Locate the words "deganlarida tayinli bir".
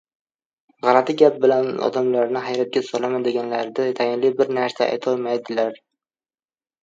3.27-4.53